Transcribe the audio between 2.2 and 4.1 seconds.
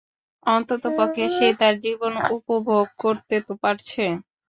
উপভোগ করতে তো পারছে।